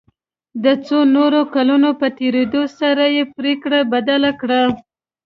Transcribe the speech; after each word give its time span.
د 0.63 0.65
څو 0.85 0.97
نورو 1.15 1.41
کلونو 1.55 1.89
په 1.99 2.07
تېرېدو 2.19 2.61
سره 2.79 3.03
یې 3.15 3.23
پريکړه 3.35 3.79
بدله 3.93 4.31
کړه. 4.41 4.61